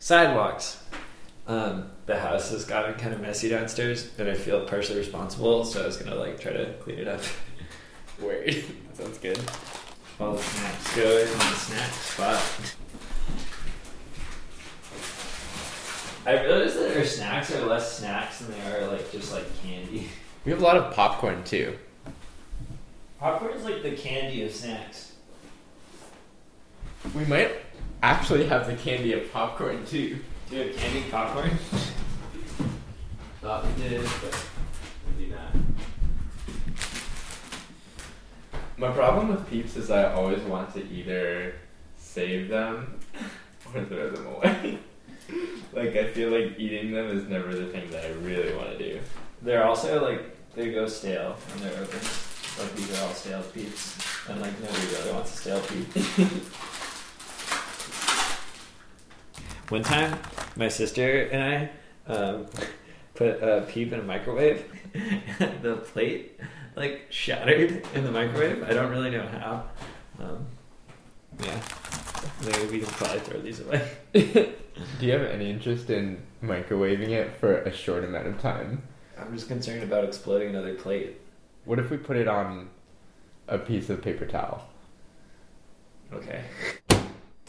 [0.00, 0.82] Sidewalks.
[1.46, 5.82] Um, the house has gotten kind of messy downstairs, and I feel partially responsible, so
[5.82, 7.20] I was gonna like try to clean it up.
[8.20, 8.48] Weird.
[8.48, 9.38] that sounds good.
[10.18, 12.42] All the snacks go in the snack spot.
[16.26, 20.08] I realized that our snacks are less snacks than they are like just like candy.
[20.44, 21.76] We have a lot of popcorn too.
[23.18, 25.12] Popcorn is like the candy of snacks.
[27.14, 27.52] We might
[28.02, 30.18] actually have the candy of popcorn too.
[30.48, 31.50] Do you have candy popcorn?
[33.40, 34.46] Thought we did, but
[35.18, 35.54] we do not.
[38.76, 41.54] My problem with peeps is I always want to either
[41.98, 42.98] save them
[43.74, 44.78] or throw them away.
[45.72, 48.78] like I feel like eating them is never the thing that I really want to
[48.78, 49.00] do.
[49.42, 52.00] They're also like they go stale when they're open.
[52.58, 55.86] Like these are all stale peeps, and like nobody really wants a stale peep.
[59.70, 60.18] One time,
[60.56, 61.70] my sister and
[62.08, 62.46] I um,
[63.14, 64.64] put a peep in a microwave.
[65.62, 66.40] the plate
[66.74, 68.64] like shattered in the microwave.
[68.64, 69.64] I don't really know how.
[70.18, 70.44] Um,
[71.40, 71.62] yeah,
[72.44, 73.88] maybe we can probably throw these away.
[74.12, 78.82] Do you have any interest in microwaving it for a short amount of time?
[79.16, 81.20] I'm just concerned about exploding another plate.
[81.64, 82.70] What if we put it on
[83.46, 84.66] a piece of paper towel?
[86.12, 86.42] Okay.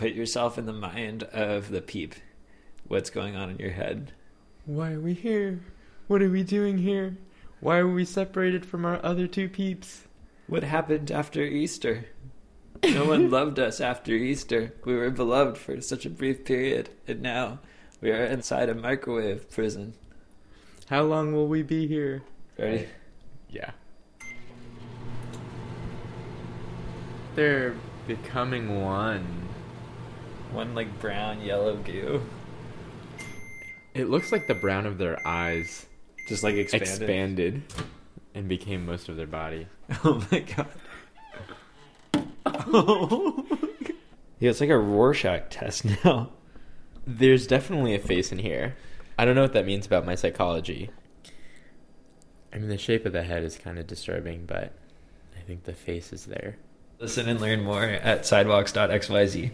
[0.00, 2.14] Put yourself in the mind of the peep.
[2.88, 4.12] What's going on in your head?
[4.64, 5.60] Why are we here?
[6.06, 7.18] What are we doing here?
[7.60, 10.04] Why are we separated from our other two peeps?
[10.46, 12.06] What happened after Easter?
[12.82, 14.72] No one loved us after Easter.
[14.86, 17.58] We were beloved for such a brief period, and now
[18.00, 19.92] we are inside a microwave prison.
[20.88, 22.22] How long will we be here?
[22.58, 22.88] Ready?
[23.50, 23.72] Yeah.
[27.34, 27.74] They're
[28.06, 29.49] becoming one.
[30.52, 32.22] One like brown yellow goo.
[33.94, 35.86] It looks like the brown of their eyes
[36.28, 36.90] Just like expanded.
[36.92, 37.62] expanded
[38.34, 39.66] and became most of their body.
[40.04, 40.68] Oh my god.
[42.72, 43.44] Oh.
[44.38, 46.30] yeah, it's like a Rorschach test now.
[47.06, 48.76] There's definitely a face in here.
[49.18, 50.90] I don't know what that means about my psychology.
[52.52, 54.72] I mean, the shape of the head is kind of disturbing, but
[55.36, 56.56] I think the face is there.
[57.00, 59.50] Listen and learn more at sidewalks.xyz.